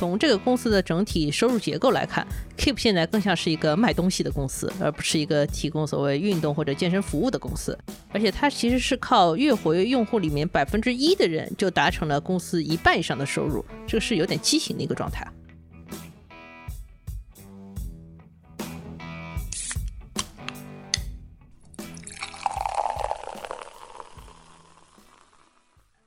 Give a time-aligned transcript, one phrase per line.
[0.00, 2.26] 从这个公司的整体收入结构来看
[2.56, 7.78] ，Keep 现在更像是一个卖东西的公司，而不是一个提供所谓运动或者健身服务的公司。
[8.10, 15.30] 而且它其实是靠月活跃用户里面百分之一的人就达成了公司一半以上的收入，这个是有点畸形的一个状态。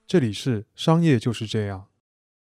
[0.08, 1.93] 这里是商业就是这样。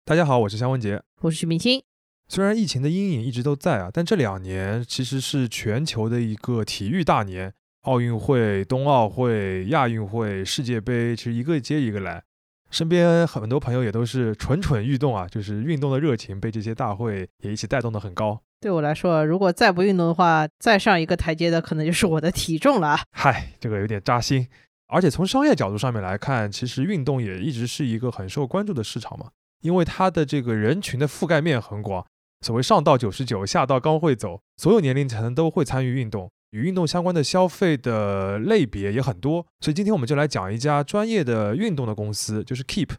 [0.07, 1.81] 大家好，我是肖文杰，我是徐明清。
[2.27, 7.51] 虽然疫情的阴影一直都在啊，但这两年其实是全球的一个体育大年，
[7.85, 12.21] 奥运会、冬奥会、亚运会、世界杯，其实一个接一个来。
[12.69, 18.39] 身边很多朋友也都是蠢蠢欲动啊，就是运动的热情被这些大会也一起带动的很高。
[18.61, 22.95] 对我来说，如果再不运动的话，再上一个台阶的可能就是我的体重了。
[23.09, 24.47] 嗨，这个有点扎心。
[24.85, 29.31] 而且从商业角度上面来看，其实运动也一直是一个很受关注的市场嘛，
[29.65, 32.05] 因为它的这个人群的覆盖面很广，
[32.41, 39.43] 所谓上到九十九，下到刚会走，所有年龄层都会参与运动，与运动相关的消费的类别也很多。
[39.61, 42.91] 所以今天我们就来讲一家专业的运动的公司，就是 Keep，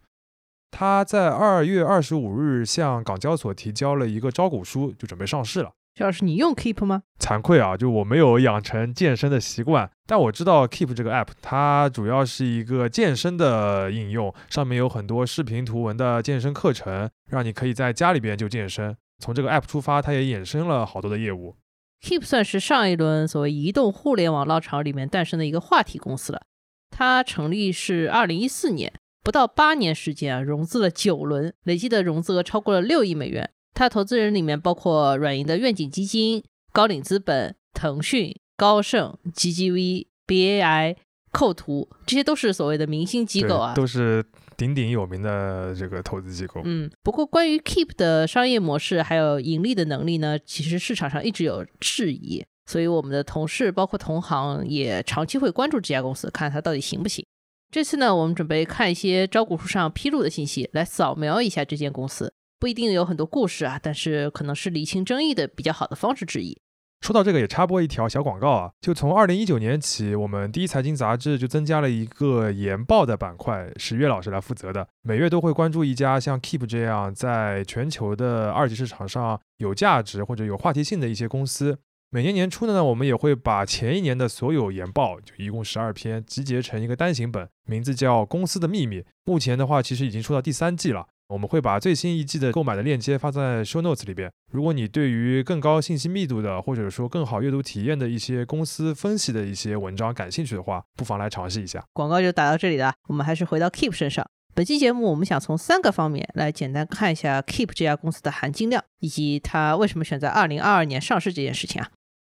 [0.72, 5.70] 他在二月二十五日向港交所提交了一个招股书，就准备上市了。
[5.96, 7.04] 肖老师，你用 Keep 吗？
[7.18, 18.94] 惭愧啊，就我没有养成健身的习惯，但我知道 Keep 这个 app，它主要是一个健身的应用，上面有很多视频图文的健身课程，让你可以在家里边就健身。
[19.20, 21.56] 从这个 app 出发，它也衍生了好多的业务。
[22.02, 26.42] Keep 算是上一轮所谓移动互联网浪潮里面诞生的一个话题公司了。
[26.90, 28.92] 它成立是二零一四年，
[29.24, 33.48] 不到八年时间啊，融资了九轮，累计的融资额超过了六亿美元。
[33.76, 40.96] 它投资人里面包括软银的愿景基金、高瓴资本、腾讯、高盛、GGV、BAI、
[41.30, 44.24] 扣图，这些都是所谓的明星机构啊，都是
[44.56, 46.62] 鼎鼎有名的这个投资机构。
[46.64, 57.26] 嗯，不过关于 Keep 的商业模式还有盈利的能力呢，其实市场上一直有质疑，所以我们的同事包括同行也长期会关注这家公司，看它到底行不行。
[57.70, 62.32] 这次呢，我们准备看一些招股书上披露的信息，来扫描一下这间公司。
[62.58, 66.58] 不一定有很多故事啊，但是可能是理清争议的比较好的方式之一。
[67.02, 74.88] 说到这个，也插播一条小广告啊，就从二零一九年起，我们第一财经杂志就增加了一个研报的板块，是岳老师来负责的。
[75.02, 81.78] 每月都会关注一家像 Keep 这样在全球的二级市场上有价值或者有话题性的一些公司。
[82.10, 89.00] 每年年初呢，我们也会把前一年的所有研报，就一共十二篇，集结成一个单行本，名字叫《公司的秘密》。
[89.24, 91.06] 目前的话，其实已经出到第三季了。
[91.28, 94.30] 我们会把最新一季的购买的链接发在 show notes 里边。
[94.52, 101.84] 如果你对于更高信息密度的，或者说更好阅读体验的一些公司分析的一些文章感兴趣的话，不妨来尝试一下。
[101.92, 104.24] 广告就打到这里了，我们还是回到 Keep 身上。
[104.54, 111.90] 本期节目我们想从三个方面来简单看一下 Keep 这家公司的含金量，以及它为什么选在二零二二年上市这件事情啊。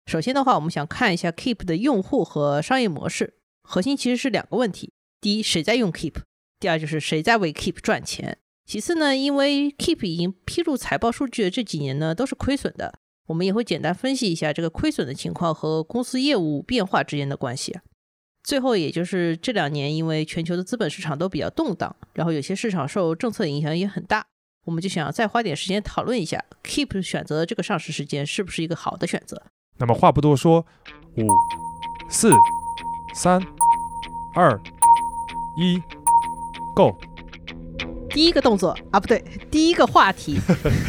[0.06, 4.92] 首先的话，我们想看一下 Keep 的用户和商业模式，核心其实是两个问题：
[5.22, 6.16] 第一，谁在用 Keep；
[6.60, 8.38] 第二，就是谁在为 Keep 赚钱。
[8.72, 17.78] 其次呢，因为 Keep 已经披露财报数据的这几年呢都是亏损的，我们也会简单分析一下这个亏损的情况和公司业务变化之间的关系。
[18.46, 24.26] 最后，也就是这两年，因为全球的资本市场都比较动荡，然后有些市场受政策影响也很大，
[24.64, 29.44] 我们就想再花点时间讨论一下 Keep 选择这个上市时间是不是一个好的选择。
[29.80, 30.66] 那么话不多说，
[31.18, 31.28] 五、
[32.10, 32.32] 四、
[33.14, 33.46] 三、
[34.34, 34.58] 二、
[35.58, 35.78] 一
[36.74, 36.96] ，Go。
[38.14, 40.38] 第一个动作啊，不对，第一个话题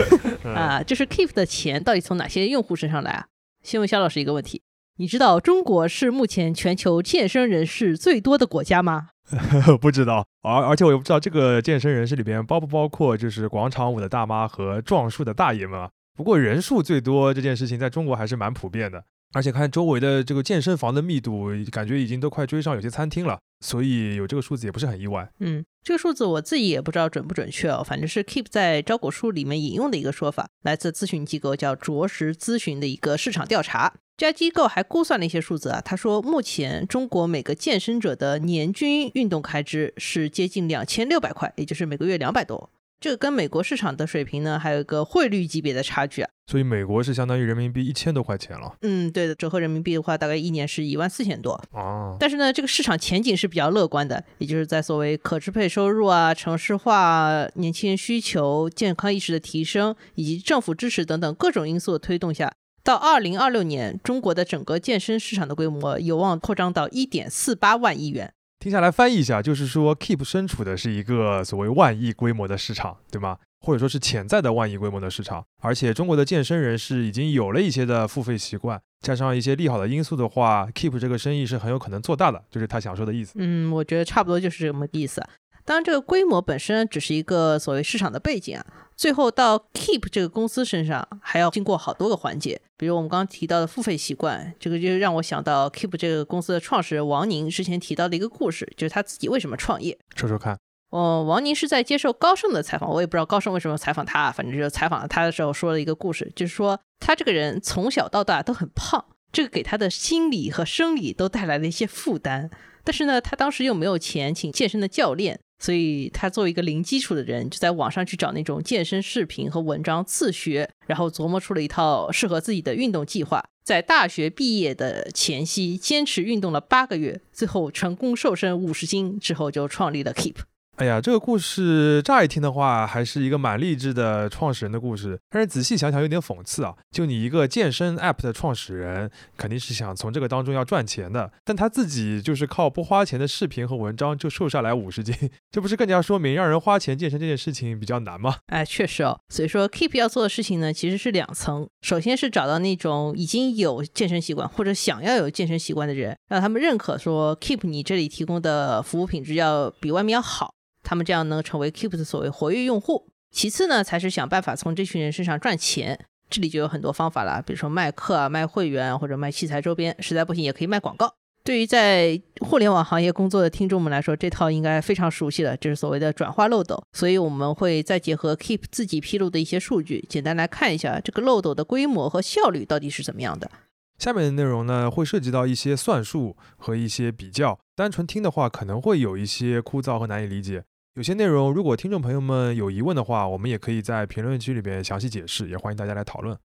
[0.44, 3.26] 啊，就是 Keep 的钱到底从哪些用户身上来啊？
[3.62, 4.62] 先问肖老师一个问题：
[4.98, 9.08] 你知道中国是目前全球健身人士最多的国家吗？
[9.80, 15.88] 不知道，而而且我也不知道这个健身人士里边包不包括就是广场舞的大妈和壮树的大爷们啊。
[16.14, 19.04] 不过人数最多这件事情在中国还是蛮普遍的。
[19.34, 25.26] 而且看周围的这个健身房的密度，感觉已经都快追上有些餐厅了，所以有这个数字也不是很意外。
[25.40, 33.92] 嗯，这个数字我自己也不知道准不准确哦，反正是 Keep 在招股书里面引用的一个说法，来自咨询机构叫卓识咨询的一个市场调查。
[34.16, 42.70] 这家机构还估算了一些数字啊，他说目前中国每个健身者的年均运动开支是接近两千六百块，也就是每个月两百多。
[43.02, 46.30] 这个跟美国市场的水平呢，还有一个汇率级别的差距啊。
[46.46, 48.76] 所以美国是相当于人民币一千多块钱了。
[48.82, 51.60] 嗯，对的，折合人民币的话，大概一年是一万四千多。
[51.72, 52.16] 哦。
[52.20, 62.52] 但是呢，这个市场前景是比较乐观的，也就是在所谓可支配收入啊、城市化、年轻人需求、健康意识的提升以及政府支持等等各种因素的推动下，
[62.84, 68.32] 到二零二六年，中国的整个健身市场的规模有望扩张到一点四八万亿元。
[68.62, 73.36] 听下来翻译一下，就是说 Keep 身处的是一个所谓万亿规模的市场，对吗？
[73.58, 75.44] 或者说是潜在的万亿规模的市场。
[75.60, 83.32] 而且中国的健身人士已经有了一些的付费习惯，加上一些利好的因素的话，Keep 这个生意是很有可能做大的，就是他想说的意思。
[83.34, 85.20] 嗯，我觉得差不多就是这么个意思。
[85.64, 88.64] 当然，这个规模本身只是一个所谓市场的背景啊。
[89.02, 92.60] 最后到 Keep 这个公司身上，还要经过好多个环节。
[92.76, 99.98] 比如我们刚刚提到的付费习惯，这个就让我想到 Keep 这个公司的创始人王宁之前提到的一个故事，就是他自己为什么创业。
[100.14, 100.56] 说说看。
[100.90, 112.48] 哦，王宁是在接受高盛的采访，我也不知道高盛为什么采访他，反正就是采访他的时候说了一个故事，就是说他这个人从小到大都很胖，这个给他的心理和生理都带来了一些负担。
[112.84, 115.40] 但是呢，他当时又没有钱请健身的教练。
[115.62, 123.44] 所以他作为一个零基础的人，就在网上去找那种健身视频和文章自学，然后琢磨出了一套适合自己的运动计划。
[123.62, 130.34] 在大学毕业的前夕，坚持运动了八个月，最后成功瘦身五十斤之后，就创立了 Keep。
[130.78, 135.16] 哎呀，这个故事乍一听的话，还是一个蛮励志的创始人的故事。
[135.30, 136.74] 但是仔细想想，有点讽刺啊！
[136.90, 145.14] 就你一个健身 App 的创始人，肯定是想从这个当中要赚钱的，但他自己就是靠不花钱的视频和文章就瘦下来五十斤，
[145.52, 148.38] 这不是更加说明让人花钱健身这件事情比较难吗？
[148.46, 149.20] 哎，确实哦。
[149.28, 151.68] 所以说，Keep 要做的事情呢，其实是两层。
[151.82, 160.54] 首先是找到那种已经有健身习惯或者想要有健身习惯的人，让他们认可说 Keep 你这里提供的服务品质要比外面要好。
[160.82, 163.08] 他们这样能成为 Keep 的所谓活跃用户。
[163.30, 166.06] 其次呢，才是想办法从这群人身上赚钱。
[166.28, 171.14] 这里就有很多方法了，比如说卖课啊、卖会员或者卖器材周边，实在不行也可以卖广告。
[171.44, 176.82] 对于在互联网行业工作的听众们来说，这套应该非常熟悉了，就是所谓的转化漏斗。
[176.92, 183.50] 所以我们会再结合 Keep 自己披露的一些数据，简单来看一下这个漏斗的规模和效率到底是怎么样的。
[183.98, 190.64] 下面的内容呢，会涉及到一些算术和一些比较，单纯听的话可能会有一些枯燥和难以理解。
[190.94, 196.36] 有些内容，如果听众朋友们有疑问的话，我们也可以在评论区里边详细解释，也欢迎大家来讨论。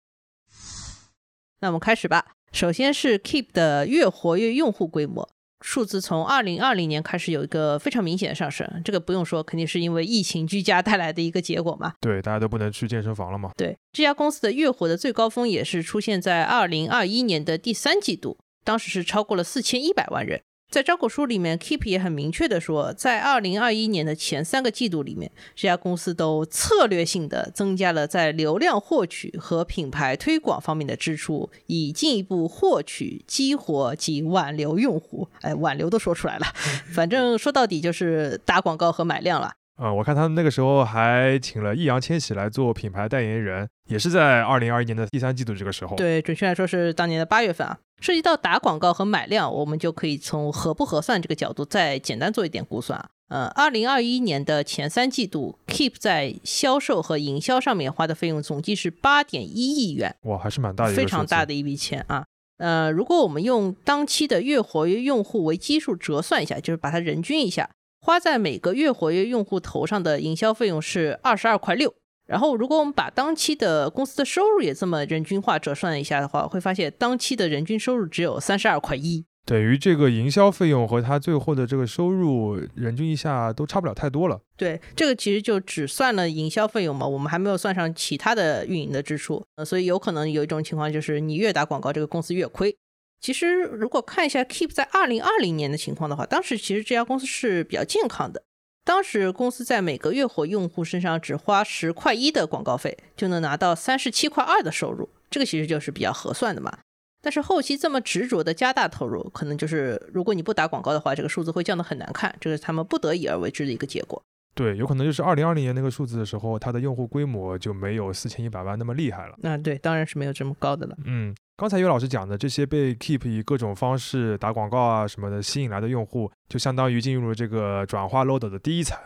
[1.60, 2.24] 那我们开始吧。
[2.52, 5.28] 首先是 Keep 的月活跃用户规模
[5.62, 8.80] 数字，从二零二零年开始有一个非常明显的上升。
[8.84, 11.94] 这个不用说，肯定是因为疫情居家带来的一个结果嘛。
[12.00, 13.50] 对，大家都不能去健身房了嘛。
[13.56, 20.40] 对，这家公司的月活的最高峰也是出现在二零二一年的第三季度，当时是超过了四千一百万人。
[20.68, 35.28] 在招股书里面，Keep 也很明确的说，在二零二一年的前三个季度里面，这家公司都策略性的增加了在流量获取和品牌推广方面的支出，以进一步获取、激活及挽留用户。
[35.40, 36.46] 哎，挽留都说出来了，
[36.92, 39.54] 反正说到底就是打广告和买量了。
[39.76, 45.94] 呃，我看他们那个时候还请了易烊千玺来做品牌代言人，也是在二零二一年的第三季度这个时候。
[45.96, 47.78] 对，准确来说是当年的八月份啊。
[48.00, 53.08] 涉及到打广告和买量，我们就可以从合不合算这个角度再简单做一点估算啊。
[53.28, 62.24] 呃，二零二一年的前三季度，Keep 在销售和营销上面花的费用总计是八点一亿元，哇，还是蛮大的，非常大的一笔钱啊。
[62.58, 67.68] 呃，如果我们用当期的月活跃用户为基数折算一下，就是把它人均一下。
[68.06, 71.92] 花在每个月活跃用户头上的营销费用是二十二块六，
[72.28, 84.40] 然后如果我们把当期的公司的收入也这么人均化折算一下的话，会发现当期的人均收入只有三十二块一，等于这个营销费用和他最后的这个收入人均一下都差不了太多了。
[84.56, 92.76] 对，这个其实就只算了营销费用嘛，我们还没有算上其他的运营的支出，呃，所以有可能有一种情况就是你越打广告，这个公司越亏。
[93.20, 98.42] 其实，如果看一下 Keep 在二零二零年的情况的话，当时其实这家公司是比较健康的。
[98.84, 106.78] 当时公司在每个月活用户身上只花十块一的广告费，就能拿到三十七块二的收入，这个其实就是比较合算的嘛。
[107.20, 114.22] 但是后期这么执着的加大投入，可能就是如果你不打广告的话，这个数字会降得很难看，这是他们不得已而为之的一个结果。
[114.54, 119.34] 对，有可能就是二零二零年那个数字的时候，它的用户规模就没有四千一百万那么厉害了。
[119.38, 120.96] 那对，当然是没有这么高的了。
[121.04, 121.34] 嗯。
[121.58, 128.98] 刚才岳老师讲的这些被 Keep 以各种方式打广告啊什么的吸引来的用户，就相当于进入了这个转化漏斗的第一层，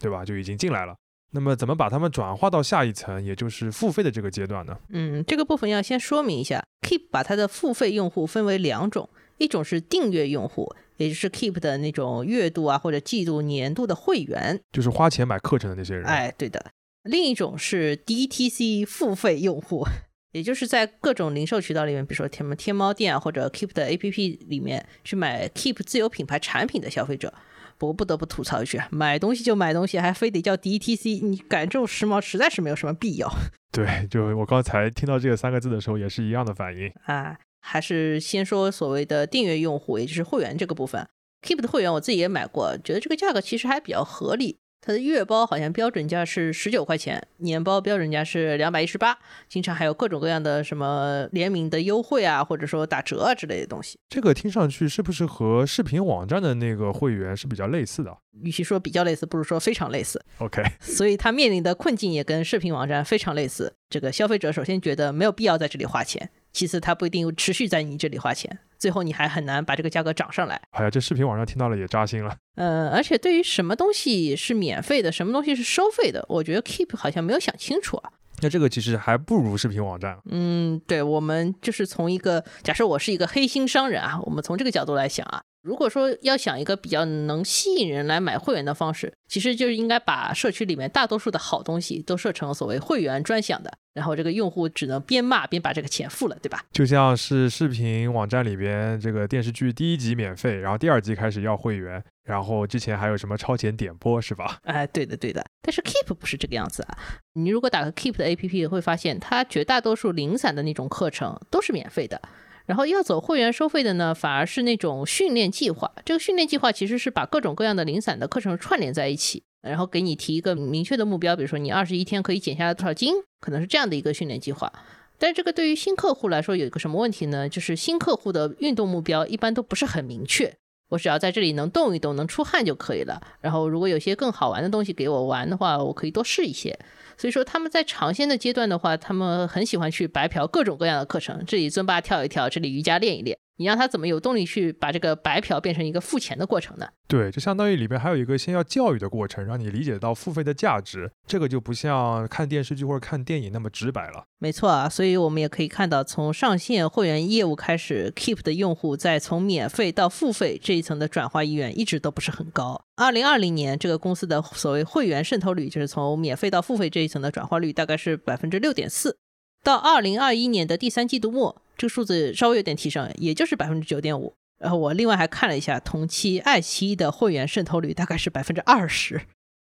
[0.00, 0.24] 对吧？
[0.24, 0.96] 就已经进来了。
[1.32, 4.74] 那么怎么把他们转化到下一层，也就是付费的这个阶段呢？
[4.88, 16.06] 嗯，这个部分要先说明一下，Keep 把它的付费用户分为两种，一种是订阅用户，也就是 Keep 的那种月度啊或者季度、年度的会员，就是花钱买课程的那些人。
[16.06, 16.70] 哎，对的。
[17.02, 19.86] 另一种是 DTC 付费用户。
[20.32, 27.32] 也就是在各种零售渠道里面，比如说天天猫店啊，或者 Keep 的 APP 里面去买 Keep 自有品牌产品的消费者。
[27.78, 33.32] 不过不得不吐槽一句，买东西就买东西，还非得叫 DTC，你赶这种时髦实在是没有什么必要。
[33.70, 37.38] 对，就我刚才听到这个三个字的时候，也是一样的反应啊。
[37.60, 41.06] 还是先说所谓的订阅用户，也就是会员这个部分。
[41.46, 44.58] Keep 的会员我自己也买过，觉得这个价格其实还比较合理。
[44.88, 53.98] 它的月包好像标准价是十九块钱，年包标准价是两百一十八，经常还有各种各样的什么联名的优惠啊，或者说打折啊之类的东西。
[54.08, 60.24] 这个听上去是不是和视频网站的那个会员是比较类似的与其说比较类似，不如说非常类似。
[60.38, 63.74] ？OK， 所以它面临的困境也跟视频网站非常类似。
[63.90, 70.60] 这个消费者首先觉得没有必要在这里花钱，其次他不一定持续在你这里花钱，最后你还很难把这个价格涨上来。
[70.70, 72.36] 哎呀，这视频网站听到了也扎心了。
[72.56, 78.10] 呃，而且对于什么东西是免费的，什么东西是收费的，我觉得 Keep 好像没有想清楚啊。
[78.40, 80.16] 那这个其实还不如视频网站。
[80.30, 96.64] 嗯，对，我们就是从一个假设我是一个黑心商人啊，我们从这个角度来想啊，如果说要想一个比较能吸引人来买会员的方式，其实就是应该把社区里面大多数的好东西都设成所谓会员专享的，然后这个用户只能边骂边把这个钱付了，对吧？
[96.70, 104.60] 就像是视频网站里边这个电视剧第一集免费，然后第二集开始要会员，然后之前还有什么超前点播是吧？
[104.62, 106.96] 哎，对的对的，但是 Keep 不是这个样子啊。
[107.34, 112.22] 你如果打开 Keep 的 APP，会发现它绝大多数零散的那种课程都是免费的。
[112.68, 115.90] 然后要走会员收费的呢，反而是那种训练计划。
[116.04, 124.70] 这个训练计划其实是把各种各样的零散的课程串联在一起，然后给你提一个明确的目标，比如说你二十一天可以减下来多少斤，可能是这样的一个训练计划。
[125.18, 127.48] 但这个对于新客户来说有一个什么问题呢？
[127.48, 130.54] 就是新客户的运动目标一般都不是很明确。
[130.88, 133.20] 我只要在这里能动一动，能出汗就可以了。
[133.40, 136.78] 然后如果有些更好玩的东西给我玩的话，我可以多试一些。
[137.16, 143.38] 所以说他们在尝鲜的阶段的话，他们很喜欢去白嫖各种各样的课程，这里尊巴跳一跳，这里瑜伽练一练。
[143.58, 146.88] 你让他怎么有动力去把这个白嫖变成一个付钱的过程呢？
[147.06, 151.10] 对，就相当于里边还有一个先要教育的过程，让你理解到付费的价值。
[151.26, 154.24] 这个就不像看电视剧或者看电影那么直白了。
[154.38, 162.84] 没错啊，所以我们也可以看到，从上线会员业务开始，Keep 的用户在从免费到付费这一层的转化意愿一直都不是很高。
[162.96, 169.18] 二零二零年，这个公司的所谓会员渗透率，就是从免费到付费这一层的转化率，大概是百分之六点四。
[169.64, 174.34] 到二零二一年的第三季度末，这个数字稍微有点提升，也就是百分之九点五。
[174.58, 179.20] 然后我另外还看了一下，同期爱奇艺的会员渗透率大概是百分之二十。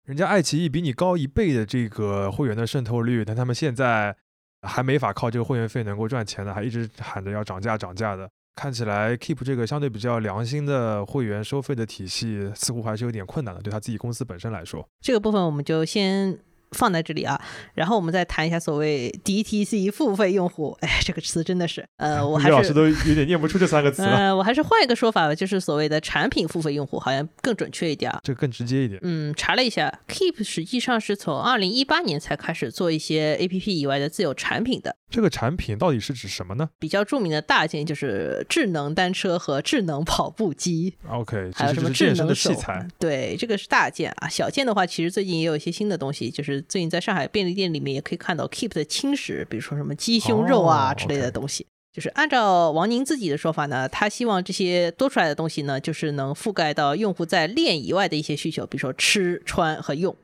[0.06, 4.14] 人家爱奇艺比你高一倍的这个会员的渗透率，但他们现在
[4.62, 8.30] 还没法靠这个会员费能够赚钱呢，还一直喊着要涨价涨价的。
[8.54, 14.88] 看起来 Keep 这个相对比较良心的会员收费的体系，似乎还是有点困难的，对他自己公司本身来说。
[15.00, 16.38] 这个部分我们就先
[16.74, 17.40] 放在这里啊，
[17.72, 20.76] 然后我们再谈一下所谓 DTC 付费用户。
[20.82, 28.20] 哎，这个词真的是，呃，我还是老师都有点念不出这三个词了， 呃，我还是换一个说法吧，就是所谓的产品付费用户，好像更准确一点啊。
[28.22, 29.00] 这个更直接一点。
[29.02, 34.96] 嗯，查了一下，Keep 实际上是从二零一八年才开始做一些 APP 以外的自有产品的。
[35.14, 42.84] 这个产品到底是指什么呢比较著名的大件就是智能单车和智能跑步机，？OK，还有什么智能的器材。。
[42.98, 44.28] 对，这个是大件啊。
[44.28, 51.64] 小件的话，其实最近也有一些新的东西，就是最近在上海便利店里面也可以看到 Keep 的轻食，比如说什么鸡胸肉啊、哦之类的东西。
[51.92, 60.16] 就是按照王宁自己的说法呢，他希望这些多出来的东西呢，就是能覆盖到用户在练以外的一些需求，比如说吃、穿和用。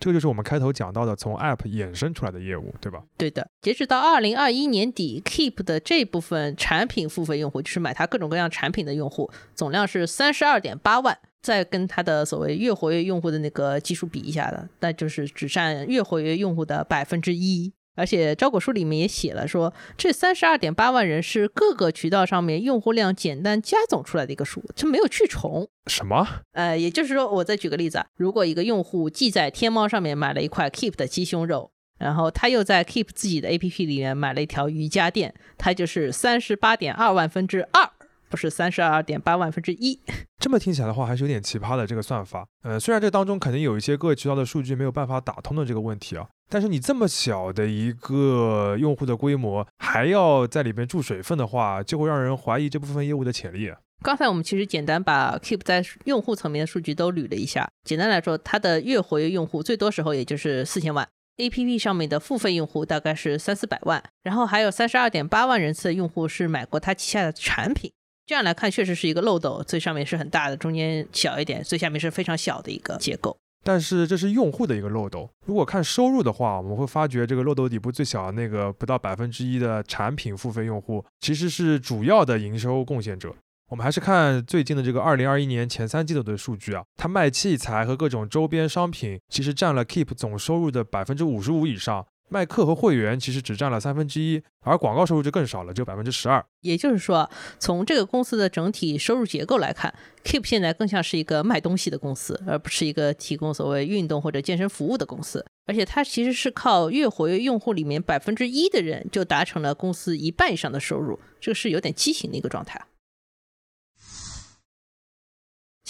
[0.00, 3.04] 这个就是我们开头讲到的从 App 衍生出来的业务，对吧？
[3.16, 11.16] 对的，截止到二零二一年底，Keep 的这部分产品付费用户，就是买它各种各样产品的用户，总量是三十二点八万。
[11.42, 17.72] 再跟它的所谓月活跃用户的那个基数比一下的，那就是只占月活跃用户的百分之一。
[17.94, 25.68] 而且招股书里面也写了说，这三十二点八万人是各个渠道上面用户量简单加总出来的一个数，这没有去重。
[25.86, 26.26] 什么？
[26.52, 37.90] 呃，也就是说，我再举个例子啊，如果一个用户既在天猫上面买了一块 Keep 的鸡胸肉，然后他又在 Keep 自己的 APP 里面买了一条瑜伽垫，他就是三十八点二万分之二，
[38.30, 39.98] 不是三十二点八万分之一。
[40.38, 42.46] 这么听起来的话，还是有点奇葩的这个算法。
[42.62, 53.72] 呃，虽然这当中肯定有一些各个渠道的数据没有办法打通的这个问题啊，但是你这么小的一个用户的规模，还要在里面注水分的话，就会让人怀疑这部分业务的潜力。
[54.02, 57.70] 刚才我们其实简单把 Keep 在用户层面的数据都捋了一下。
[57.84, 67.92] 简单来说，它的月活跃用户最多时候也就是四千万，APP 上面的付费用户大概是三四百万，然后还有三十二点八万人次的用户是买过它旗下的产品。
[68.26, 73.36] 这样来看，确实是一个漏斗，最上面是很大的，中间小一点，最下面是非常小的一个结构。
[73.62, 75.28] 但是这是用户的一个漏斗。
[75.46, 83.34] 如果看收入的话，我们会发觉这个漏斗底部最小的那个不到百分之一的产品付费用户，其实是主要的营收贡献者。
[83.68, 92.04] 我们还是看最近的这个二零二一年前三季度的数据啊，它卖器材和各种周边商品，其实占了 Keep 总收入的百分之五十五以上。
[92.30, 96.42] 卖课和会员其实只占了三分之一，而广告收入就更少了，只有百分之十二。
[96.60, 99.92] 也就是说，从这个公司的整体收入结构来看
[100.24, 105.44] ，Keep 现在更像是一个卖东西的公司，而不是一个提供所谓运动或者健身服务的公司。
[105.66, 112.80] 而且它其实是靠月活跃用户里面百分之一的人就达成了公司一半以上的收入，这个是有点畸形的一个状态。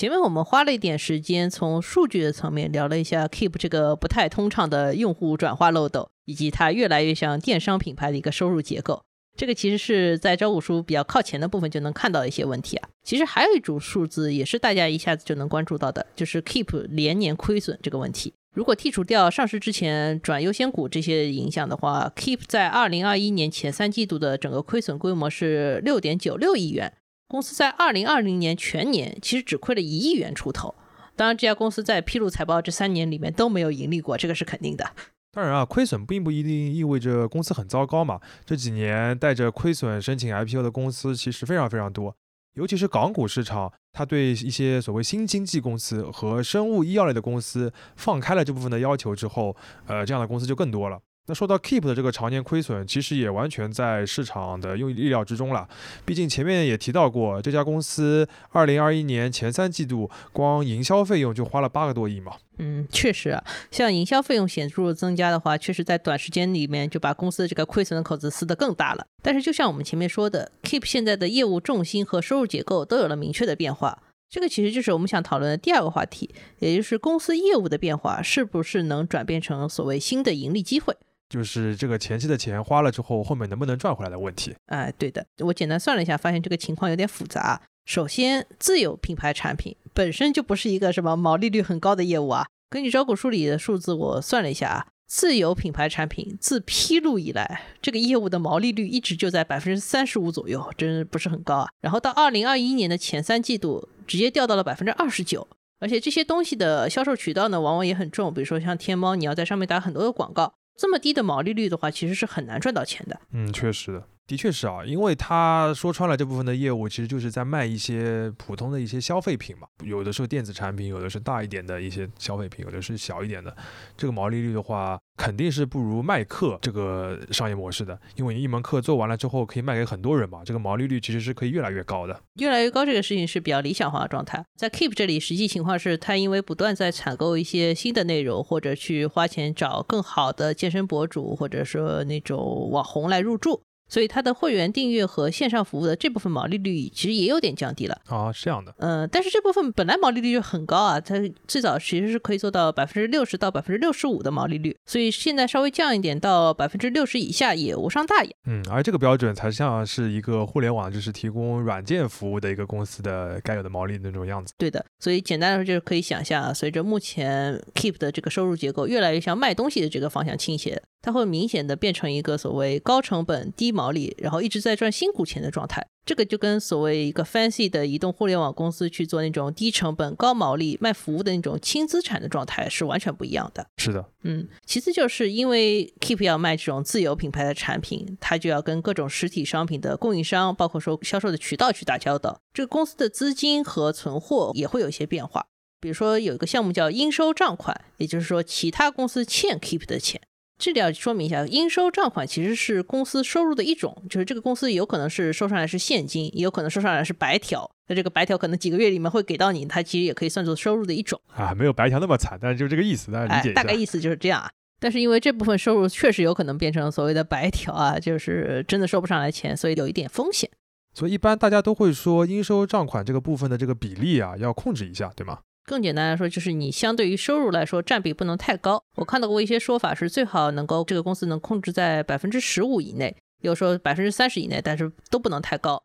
[0.00, 9.02] 前面我们花了一点时间从数据的层面聊了一下 Keep 这个不太通畅的用户转化漏斗，以及它越来越像电商品牌的一个收入结构。
[9.36, 12.88] 这个其实是在招股书比较靠前的部分就能看到一些问题啊。
[13.04, 18.32] 其实还有一组数字也是大家一下子就能关注到的，就是 Keep 连年亏损这个问题。
[18.54, 26.94] 如果剔除掉上市之前转优先股这些影响的话，Keep 在二零二一年前三季度的整个亏损规模是六点九六亿元。
[27.30, 30.74] 公司在二零二零年全年其实只亏了一亿元出头，
[31.14, 34.90] 当然这家公司在披露财报这三年里面都没有盈利过，这个是肯定的。
[35.30, 38.20] 当然啊，亏损并不一定意味着公司很糟糕嘛。
[38.44, 42.12] 这几年带着亏损申请 IPO 的公司其实非常非常多，
[42.54, 49.54] 尤其是港股市场，它对一些所谓新经济公司和生物医药类的公司放开了这部分的要求之后，
[49.86, 50.98] 呃，这样的公司就更多了。
[51.30, 55.68] 那说到 Keep 的这个常年亏损，其实也完全在市场的用意料之中了。
[56.04, 62.32] 毕竟前面也提到过，这家公司二零二一年前三季度光营销费用就花了八个多亿嘛。
[62.58, 69.06] 嗯，确实啊，像营销费用显著增加的话，确实在短时间里面就把公司的这个亏损的口子撕得更大了。
[69.22, 74.02] 但是就像我们前面说的，Keep 现在的业务重心和收入结构都有了明确的变化。
[74.28, 80.96] 这个其实就是我们想讨论的第二个话题，也就是公司业务的变化是不是能转变成所谓新的盈利机会。
[81.30, 84.54] 就是这个前期的钱花了之后，后面能不能赚回来的问题。
[84.66, 87.62] 哎，对的，我简单算了一下，发现这个情况有点复杂。
[87.86, 92.46] 首先，自有品牌产品本身就不是一个什么毛利率很高的业务啊。
[92.68, 101.68] 根据招股书里的数字，我算了一下啊，自有品牌产品自披露以来，这个业务的毛利率一直就在百分之三十五左右，真不是很高啊。
[101.80, 105.48] 然后到二零二一年的前三季度，直接掉到了百分之二十九。
[105.80, 110.52] 而且这些东西的销售渠道呢，往往也很重，比如说像天猫，你要在上面打很多的广告。
[110.76, 113.20] 这么低的毛利率的话，其实是很难赚到钱的。
[113.32, 123.56] 嗯，确实的，的确是啊，因为他说穿了这部分的业务，其实就是在卖一些普通的一些消费品嘛，有的是电子产品，有的是大一点的一些消费品，有的是小一点的。
[123.96, 124.96] 这个毛利率的话。
[125.16, 132.18] 肯定是不如卖课这个商业模式的，因为你一门课做完了之后可以卖给很多人嘛，这个毛利率其实是可以越来越高的。
[132.36, 143.62] 越来越高这个事情是比较理想化的状态，在 Keep 这里实际情况是，他因为不断在采购一些新的内容，或者去花钱找更好的健身博主，或者说那种网红来入驻。
[143.90, 148.74] 所以它的会员订阅和线上服务的这部分毛利率其实也有点降低了啊，是这样的。
[148.78, 158.30] 嗯，但是这部分本来毛利率就很高啊，它最早其实是可以做到百分之六十到百分之六十五的毛利率，所以现在稍微降一点到百分之六十以下也无伤大雅。
[158.46, 164.54] 嗯，而这个标准才像是一个互联网就是提供软件服务的一个公司的该有的毛利那种样子。
[164.56, 170.80] 对的，所以简单来说就是可以想象啊，随着目前 Keep 的这个收入结构越来越向卖东西的这个方向倾斜。
[171.02, 175.86] 它会明显的变成一个所谓高成本低毛利，然后一直在赚辛苦钱的状态。
[176.04, 183.64] 这个就跟所谓一个 fancy 的移动互联网公司去做那种低成本高毛利卖服务的那种轻资产的状态是完全不一样的。
[183.76, 184.48] 是的，嗯。
[184.64, 192.40] 其次就是因为 Keep 要卖这种自有品牌的产品，它就要跟各种实体商品的供应商，包括说销售的渠道去打交道。
[192.52, 195.46] 这个公司的资金和存货也会有一些变化。
[195.80, 200.20] 比如说有一个项目叫应收账款，也就是说其他公司欠 Keep 的钱。
[200.60, 207.68] 这里要说明一下，应收账款其实是公司收入的一种，就是这个公司有可能是收上来是现金，也有可能收上来是白条。
[207.88, 213.62] 那这个白条可能几个月里面会给到你，它其实也可以算作收入的一种啊，没有白条那么惨，但是就这个意思，大家理解一下。
[213.62, 214.50] 大概意思就是这样啊。
[214.78, 220.48] 但是因为这部分收入确实有可能变成所谓的白条啊，就是真的收不上来钱，所以有一点风险。
[220.92, 225.38] 所以一般大家都会说，应收账款这个部分的这个比例啊，要控制一下，对吗？
[225.70, 228.82] 更简单来说，就是你相对于收入来说，占比不能太高。
[228.96, 235.80] 我看到过一些说法是，最好能够这个公司能控制在百分之十五以内，有时候百分之三十以内，但是都不能太高。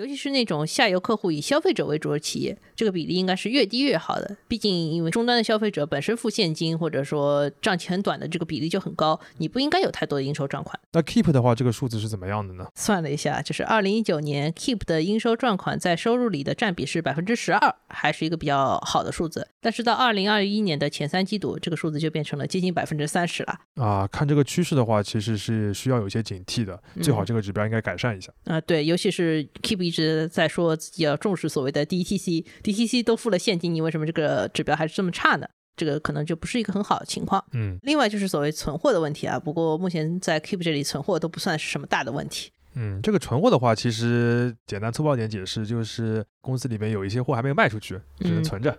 [0.00, 4.34] 尤其是那种下游客户以消费者为主的企业，这个比例应该是越低越好的。
[4.48, 10.80] 毕竟，因为终端的消费者本身付现金或者说账期很短的这个比例就很高，你不应该有太多的应收账款。
[10.92, 12.66] 那 Keep 的话，这个数字是怎么样的呢？
[12.74, 19.46] 算了一下，就是二零一九年 Keep 的应收账款在收入里的占比是百分之十二，还是一个比较好的数字。
[19.60, 23.58] 但是到二零二一年的前三季度，这个数字就变成了接近百分之三十了。
[23.74, 28.32] 啊，看这个趋势的话，其实是需要有些警惕的，最好这个指标应该改善一下。
[28.44, 30.70] 啊，对，尤其是 Keep 一直在说。
[30.76, 35.46] 自己要重视所谓的 DTC，DTC 都付了现金，你为什么这个指标还是这么差呢？
[35.76, 37.44] 这个可能就不是一个很好的情况。
[37.52, 42.50] 嗯另外就是所谓存货的问题啊，不过目前在 Keep 这里存货都不算是什么大的问题。
[42.74, 48.78] 嗯，这个存货的话，其实简单粗暴点解释，就是公司里面有一些货还没有卖出去，只能嗯存着。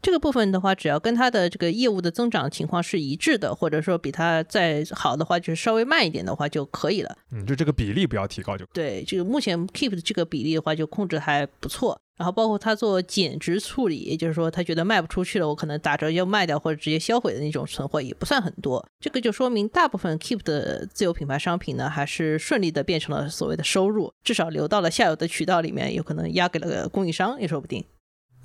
[0.00, 7.16] 这个部分的话，只要跟它的这个业务的增长情况是一致的，或者说比它再好的话，就是稍微慢一点的话就可以了。
[7.32, 8.74] 嗯，就这个比例不要提高就可以。
[8.74, 12.00] 对，这个目前 Keep 的这个比例的话，就控制得还不错。
[12.16, 18.84] 然后包括它做减值处理，也就是说他觉得卖不出去了，我可能打折要卖掉或者直接销毁的那种存货也不算很多。
[18.98, 27.84] 这个就说明大部分 Keep 的自有品牌商品呢，还是顺利的变成了所谓的收入，至少流到了下游的渠道里面，有可能压给了供应商也说不定。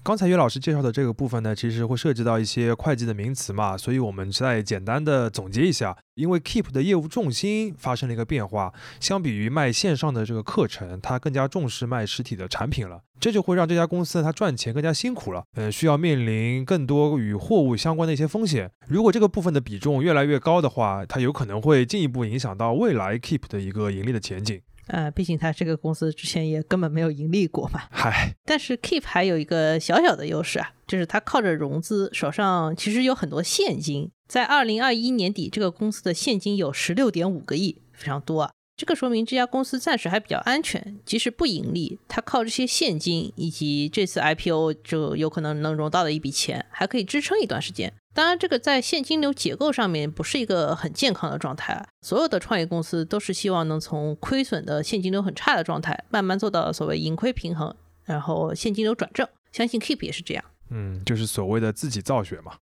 [0.03, 5.95] 刚才岳老师介绍的这个部分呢，其实会涉及到一些会计的名词嘛，所以我们再简单的总结一下。
[6.15, 12.99] 因为 Keep 的业务重心发生了一个变化，相比于卖线上的这个课程，它更加重视卖实体的产品了。
[13.17, 18.69] 这就会让这家公司它赚钱更加辛苦了，嗯，需要面临更多与货物相关的一些风险。
[18.89, 24.61] 如果这个部分的比重越来越高的话，它有可能会进一步影响到未来 Keep 的一个盈利的前景。
[24.87, 27.81] 呃，毕竟它这个公司之前也根本没有盈利过嘛。
[27.89, 34.11] 嗨，但是 Keep 还有一个小小的优势啊，就是它靠着融资，手上其实有很多现金。
[34.27, 38.51] 在二零二一年底，这个公司的现金有十六点五个亿，非常多啊。
[38.83, 47.93] 这个说明这家公司暂时还比较安全，即使不盈利，它靠这些现金以及这次 IPO 就有可能能融到的一笔钱，还可以支撑一段时间。
[48.13, 51.87] 当然，这个在现金流结构上面不是一个很健康的状态。
[52.01, 59.25] 所有的创业公司都是希望能从亏损的现金流很差的状态，慢慢做到所谓盈亏平衡，然后现金流转正。
[59.53, 60.43] 相信 Keep 也是这样。
[60.69, 62.57] 嗯，就是所谓的自己造血嘛。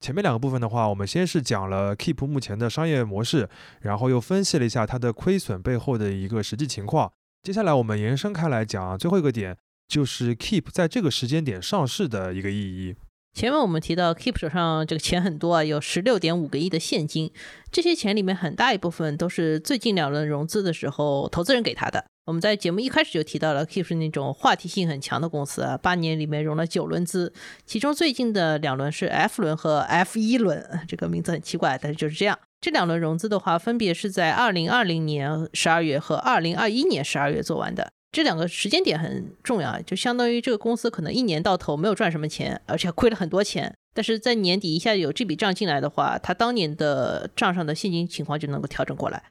[0.00, 3.48] 前面两个部分的话，我们先是讲了 Keep 目前的商业模式，
[3.82, 7.12] 然后又分析了一下它的亏损背后的一个实际情况。
[7.42, 12.96] 接下来我们延伸开来讲最后一个点，就是 Keep 在这个时间点上市的一个意义。
[13.32, 17.32] 前面我们提到 Keep 手上这个钱很多啊，有十六点五个亿的现金，
[17.70, 22.04] 这些钱里面很大一部分都是最近两轮融资的时候投资人给他的。
[22.26, 27.32] 我们在节目一开始就提到了 Keep 是那种话题性很强的公司啊，八年里面融了九轮资，
[27.64, 32.38] 其中最近的两轮是 F 轮和 F 一轮，这个名字很奇怪，但是就是这样。
[32.60, 37.90] 这两轮融资的话，分别是在二零二零年十二月和二零二一年十二月做完的。
[38.12, 43.74] 这两个时间点很重要，就相当于这个公司可能一年到头没有赚什么钱，而且亏了很多钱。
[43.92, 49.22] 但是在年底一下有这笔账进来的话，他当年的账上的现金情况就能够调整过来。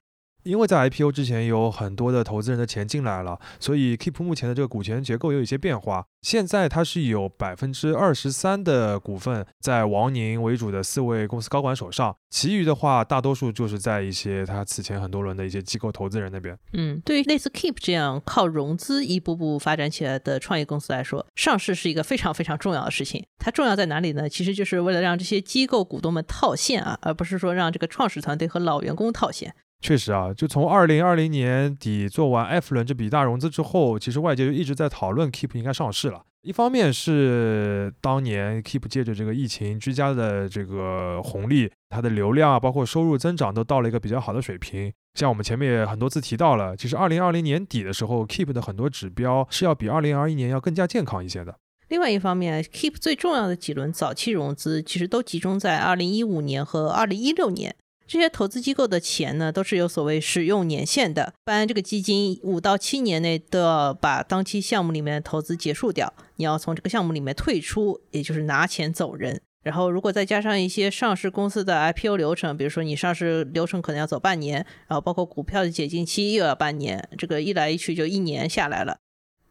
[0.44, 6.06] 因为在 IPO 之前有很多的投资人的钱进来了，所以 Keep 目前的这个股权结构有一些变化。
[6.22, 16.58] 现在它是有百分之二十三的股份在王宁为主的四位公司高管手上，其余的话大多数就是在一些他此前很多轮的一些机构投资人那边。
[16.74, 23.26] 嗯，对于类似 Keep 这样靠融资一步步发展起来的创业公司来说，上市是一个非常非常重要的事情。
[23.38, 24.28] 它重要在哪里呢？
[24.28, 29.56] 其实就是为了让这些机构股东们套现啊，而不是说让这个创始团队和老员工套现。
[29.82, 36.22] 确实啊，就从二零二零年底做完 F 轮这笔大融资之后，其实外界就一直在讨论 Keep 应该上市了。
[36.42, 44.92] 一方面是当年 Keep 借着这个疫情居家的这个红利，它的流量啊，包括收入增长都到了一个比较好的水平。
[45.16, 51.56] 像我们前面也很多次提到了，其实二零二零年底的时候，Keep 的很多指标是要比二零二一年要更加健康一些的。
[51.88, 57.76] 另外一方面，Keep 最重要的几轮早期融资其实都集中在二零一五年和二零一六年。
[58.10, 61.32] 这些投资机构的钱呢，都是有所谓使用年限的。
[61.36, 69.40] 一般这个基金五到七年内都要把当期项目里面的投资结束掉，你要从这个项目里面退出，也就是拿钱走人。
[69.62, 78.98] 然后，如果再加上一些上市公司的 IPO 流程，比如说你上市流程可能要走半年，然后包括股票的解禁期又要半年，这个一来一去就一年下来了。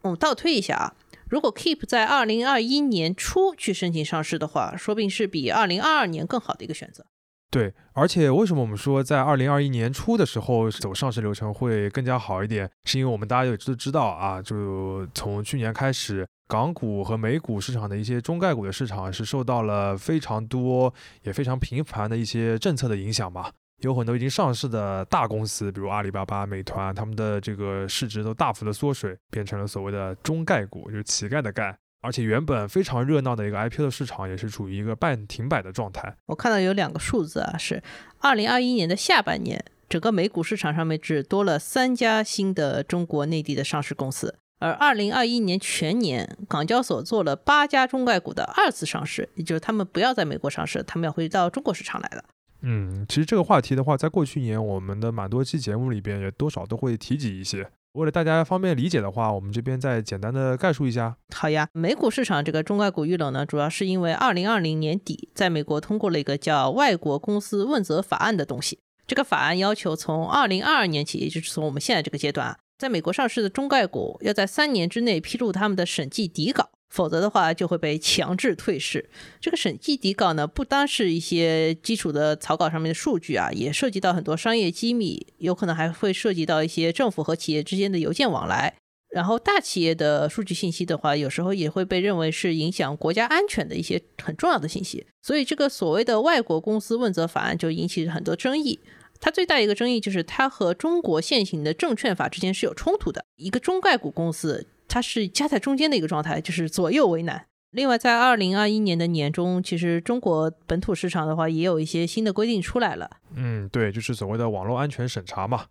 [0.02, 0.96] 我们倒推一下啊。
[1.28, 7.06] 如果 Keep 在二零二一年初去申请上市的话，说不定是比二零二二年更好的一个选择。
[7.50, 12.70] 对，而且为什么我们说在二零二一年初的时候走上市流程会更加好一点？
[12.84, 23.50] 是因为我们大家也都知道啊，就从去年开始，港股和美股市场的一些中概股的市场是受到了非常多也非常频繁的一些政策的影响嘛。
[23.78, 31.74] 有很多已经上市的大公司，比如阿里巴巴、美团，他们的这个市值都大幅的缩水，变成了所谓的中概股，就是乞丐的丐。
[32.00, 36.16] 而且原本非常热闹的一个 IPO 的市场，也是处于一个半停摆的状态。
[36.26, 37.82] 我看到有两个数字啊，是
[38.20, 52.24] 二零二一年的下半年，整个美股市场上面只多了三家新的中国内地的上市公司，而二零二一年全年，港交所做了八家中概股的二次上市，也就是他们不要在美国上市，他们要回到中国市场来了。
[52.62, 57.68] 嗯，其实这个话题的话，在过去一年我们的蛮多期节目里边也多少都会提及一些。
[57.92, 61.16] 为了大家方便理解的话，我们这边再简单的概述一下。
[61.34, 68.78] 好呀，美股市场这个中概股遇冷呢，主要是因为二零二零年底在美国通过了一个叫《外国公司问责法案》的东西。
[69.06, 76.68] 这个法案要求从二零二二年起，也就是从我们现在这个阶段啊，在美国上市的中概股要在三年之内披露他们的审计底稿。
[76.88, 79.08] 否则的话，就会被强制退市。
[79.40, 88.74] 这个审计底稿呢，不单是一些基础的草稿上面的数据啊，也涉及到很多商业机密，有可能还会涉及到一些政府和企业之间的邮件往来。
[89.10, 95.06] 然后大企业的数据信息的话，有时候也会被认为是影响国家安全的一些很重要的信息。
[95.22, 98.80] 所以这个所谓的外国公司问责法案就引起很多争议。
[99.20, 103.24] 它最大一个争议就是它和中国现行的证券法之间是有冲突的。
[103.36, 104.66] 一个中概股公司。
[104.88, 107.46] 它是夹在中间的一个状态，就是左右为难。
[107.70, 113.10] 另外，在二零二一年的年中，其实中国本土市场的话，也有一些新的规定出来了。
[113.34, 115.66] 嗯，对，就是所谓的网络安全审查嘛。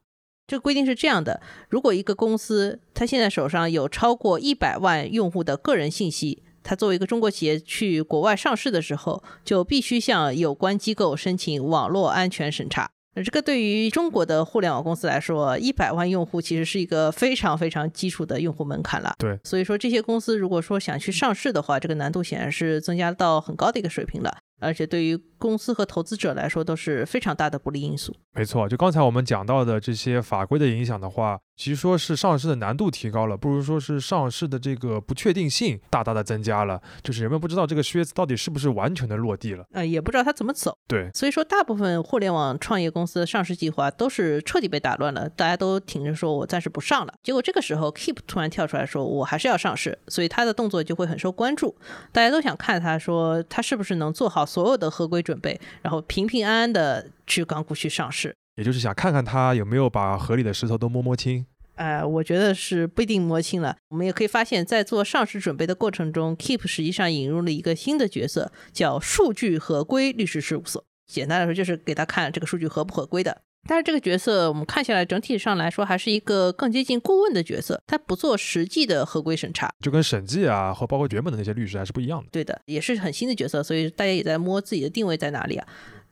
[0.45, 12.91] 这个规定是这样的：如果一个公司它现在手上有超过一百万用户的个人信息，它作为一个中国企业去国外上市的时候，就必须向有关机构申请网络安全审查。
[13.23, 19.15] 这个对于中国的互联网公司来说，一百万用户其实是一个非常非常基础的用户门槛了。
[19.17, 24.37] 对，所以说这些公司如果说想去上市的话，这个难度显然是增加到很高的一个水平了。
[24.59, 28.15] 而且对于公司和投资者来说都是非常大的不利因素。
[28.33, 36.81] 没错，就刚才我们讲到的这些法规的影响的话，其实说是上市的难度提高了，不如说是上市的这个不确定性大大的增加了。
[37.03, 40.77] 就是人们不知道这个靴子到底是不是完全的落地了，呃，也不知道它怎么走。
[40.87, 47.13] 对，所以说大部分互联网创业公司的上市计划都是彻底被打乱了，大家都挺着说我暂时不上了。
[47.21, 51.75] 结果这个时候，Keep 突然跳出来说我还是要上市，所以他的动作就会很受关注，
[52.11, 55.17] 大家都想看他说他是不是能做好所有的合规。
[55.27, 61.45] 准备，然后平平安安的去港股去上市，也就是想看看他有没有把河里的石头都摸摸清。
[61.75, 63.77] 呃，我觉得是不一定摸清了。
[63.89, 70.83] 我们也可以发现，在做上市准备的过程中，Keep 实际上引入了一个新的角色，叫数据合规律师事务所。
[71.05, 73.43] 简单来说，就是给他看这个数据合不合规的。
[73.69, 82.29] 但是这个角色我们看下来，整体上来说还是一个更接近顾问的角色，他不做实际的合规审查，就跟审计啊和包括原本的那些律师还是不一样的。
[82.31, 85.67] 对的，也是很新的角色，所以大家也在摸自己的定位在哪里啊。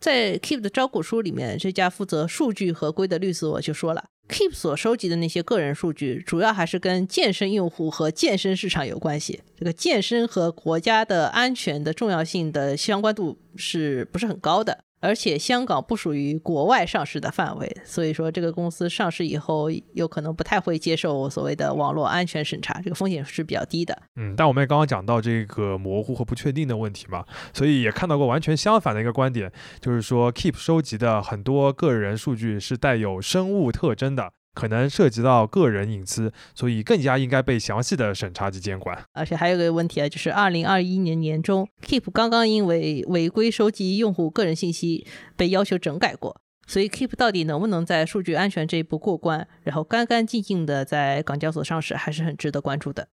[0.05, 9.41] 在 Keep 的招股书里面，这家负责数据合规的律师我就说了，Keep 所收集的那些个人数据，主要还是跟健身用户和健身市场有关系。
[9.57, 14.77] 这个健身和国家的安全的重要性的相关度是不是很高的？
[15.05, 23.95] 而且香港不属于国外上市的范围，所以说这个公司上市以后有可能不太会接受所谓的网络安全审查，这个风险是比较低的。
[24.15, 34.31] 嗯，但我们也刚刚讲到这个模糊和不确定的问题嘛，所以也看到过完全相反的一个观点，就是说 Keep 收集的很多个人数据是带有生物特征的。
[34.55, 38.97] 可能涉及到个人隐私，所以更加应该被详细的审查及监管。
[39.13, 53.09] 而且还有个问题啊，就是二零二一年年中，Keep 刚刚因为违规收集用户个人信息被要求整改过，所以 Keep 到底能不能在数据安全这一步过关，然后干干净净的在港交所上市，还是很值得关注的。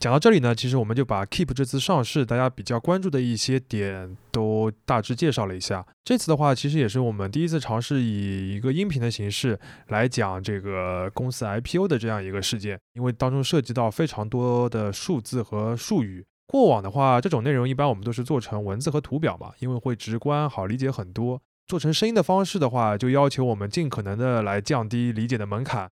[0.00, 5.86] 讲到这里呢，其实我们就把 Keep 这次上市大家比较关注的一些点都大致介绍了一下。
[6.02, 16.24] 这次的话，其实也是我们第一次尝试以一个音频的形式来讲这个公司 IPO 的这样一个事件，因为当中涉及到非常多的数字和术语。
[16.46, 21.38] 过往的话，这种内容一般我们都是做成文字和图表嘛，因为会直观好理解很多。
[21.66, 25.90] 做成声音的方式的话，就要求我们尽可能的来降低理解的门槛。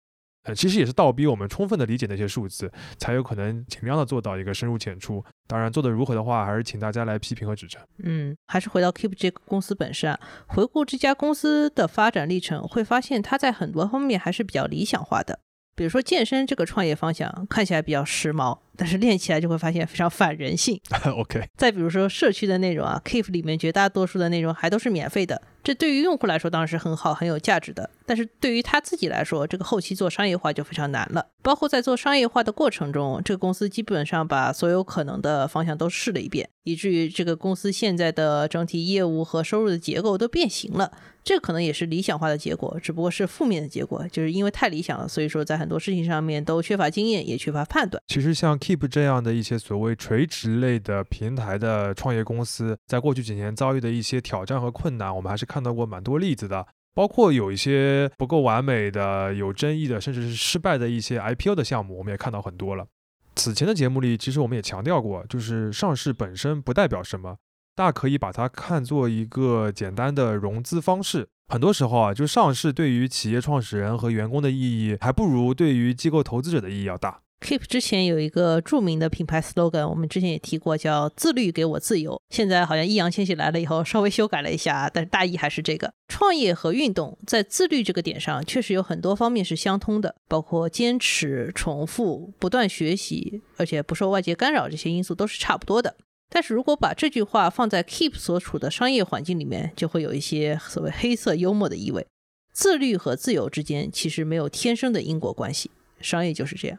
[0.54, 5.24] 其实也是倒逼我们充分的理解那些数字，才有可能尽量的做到一个深入浅出。
[5.46, 7.80] 当然，做的如何的话，还是请大家来批评和指正。
[8.02, 15.40] 嗯，还是回到 Keep 这个公司本身啊，回顾这家公司的发展历程，会发现它在很多方面还是比较理想化的。
[15.74, 20.80] 比如说健身这个创业方向看起来比较时髦，但是练起来就会发现非常反人性。
[21.18, 21.46] OK。
[21.56, 25.42] 再比如说社区的内容啊，Keep 里面绝大多数的内容还都是免费的。
[25.64, 31.26] 这对于用户来说当然是很好、很有价值的，但是对于他自己来说，这个后期做商业化就非常难了。
[31.42, 40.90] 包括在做商业化的过程中，这个公司基本上把所有可能的方向都试了一遍，以至于这个公司现在的整体业务和收入的结构都变形了。
[41.22, 48.02] 这可能也是理想化的结果，只不过是负面的结果，就是因为太理想了，所以说在很多事情上面都缺乏经验，也缺乏判断。
[48.06, 55.62] 其实像 Keep 这样的一些所谓垂直类的平台的创业公司，在过去几年遭遇的一些挑战和困难，我们还是看。
[55.62, 62.86] 到过蛮多例子的，包括有一些不够完美的、有争议的，甚至是失败的一些 IPO 的项目，我们也看到很多了。
[63.36, 67.38] 此前的节目里，其实我们也强调过，就是上市本身不代表什么，
[67.74, 71.26] 大可以把它看作一个简单的融资方式。
[71.48, 77.22] 很多时候啊，就上市对于企业创始人和员工的意义，还不如对于机构投资者的意义要大。
[77.40, 82.20] Keep 之前有一个著名的品牌 slogan，我们之前也提过，叫“自律给我自由”。
[82.30, 85.92] 现在好像易烊千玺来了以后，稍微修改了一下，但是大意还是这个。
[86.08, 95.96] 创业和运动在自律这个点上，确实有很多方面是相通的，包括坚持、重复、不断学习，而且不受外界干扰，这些因素都是差不多的。
[96.28, 102.06] 但是如果把这句话放在 Keep 所处的商业环境里面，就会有一些所谓黑色幽默的意味。
[102.52, 105.70] 自律和自由之间其实没有天生的因果关系，
[106.00, 106.78] 商业就是这样。